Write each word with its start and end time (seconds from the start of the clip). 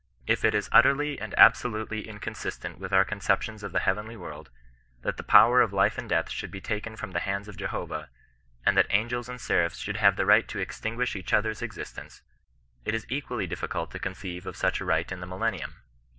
If 0.25 0.43
it 0.43 0.55
is 0.55 0.67
utterly 0.71 1.19
and 1.21 1.35
absolutely 1.37 2.07
inconsistent 2.09 2.79
with 2.79 2.91
our 2.91 3.05
conceptions 3.05 3.61
of 3.61 3.71
the 3.71 3.81
heavenly 3.81 4.17
world, 4.17 4.49
that 5.03 5.17
the 5.17 5.21
power 5.23 5.61
of 5.61 5.73
life 5.73 5.95
and 5.99 6.09
death 6.09 6.31
should 6.31 6.49
be 6.49 6.59
taken 6.59 6.95
from 6.95 7.11
the 7.11 7.19
hands 7.19 7.47
of 7.47 7.55
Jehovah, 7.55 8.09
and 8.65 8.75
that 8.75 8.87
angels 8.89 9.29
and 9.29 9.39
seraphs 9.39 9.77
should 9.77 9.97
have 9.97 10.15
the 10.15 10.25
right 10.25 10.47
to 10.47 10.57
extinguish 10.57 11.15
each 11.15 11.33
other's 11.33 11.61
existence, 11.61 12.23
it 12.83 12.95
is 12.95 13.05
equally 13.11 13.45
difficult 13.45 13.91
to 13.91 13.99
conceive 13.99 14.47
of 14.47 14.57
such 14.57 14.81
a 14.81 14.85
right 14.85 15.11
in 15.11 15.19
the 15.19 15.27
millennium. 15.27 15.83